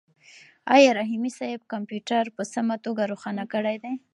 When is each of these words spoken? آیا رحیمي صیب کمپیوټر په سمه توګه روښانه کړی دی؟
آیا 0.75 0.91
رحیمي 0.99 1.31
صیب 1.39 1.59
کمپیوټر 1.73 2.23
په 2.35 2.43
سمه 2.53 2.75
توګه 2.85 3.03
روښانه 3.11 3.43
کړی 3.53 3.77
دی؟ 3.83 3.93